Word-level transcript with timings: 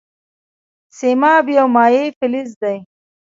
سیماب 0.97 1.45
یو 1.57 1.67
مایع 1.75 2.05
فلز 2.17 2.49
دی. 2.61 2.77